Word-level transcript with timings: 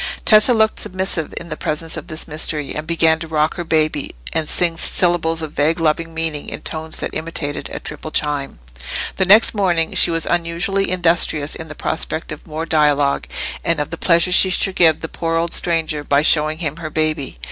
Tessa 0.25 0.51
looked 0.51 0.79
submissive 0.79 1.31
in 1.37 1.49
the 1.49 1.55
presence 1.55 1.95
of 1.95 2.07
this 2.07 2.27
mystery, 2.27 2.73
and 2.73 2.87
began 2.87 3.19
to 3.19 3.27
rock 3.27 3.53
her 3.53 3.63
baby, 3.63 4.15
and 4.33 4.49
sing 4.49 4.75
syllables 4.75 5.43
of 5.43 5.51
vague 5.51 5.79
loving 5.79 6.11
meaning, 6.11 6.49
in 6.49 6.61
tones 6.61 6.97
that 6.97 7.13
imitated 7.13 7.69
a 7.71 7.79
triple 7.79 8.09
chime. 8.09 8.57
The 9.17 9.25
next 9.25 9.53
morning 9.53 9.93
she 9.93 10.09
was 10.09 10.25
unusually 10.25 10.89
industrious 10.89 11.53
in 11.53 11.67
the 11.67 11.75
prospect 11.75 12.31
of 12.31 12.47
more 12.47 12.65
dialogue, 12.65 13.27
and 13.63 13.79
of 13.79 13.91
the 13.91 13.95
pleasure 13.97 14.31
she 14.31 14.49
should 14.49 14.75
give 14.75 15.01
the 15.01 15.07
poor 15.07 15.35
old 15.37 15.53
stranger 15.53 16.03
by 16.03 16.23
showing 16.23 16.57
him 16.57 16.77
her 16.77 16.89
baby. 16.89 17.37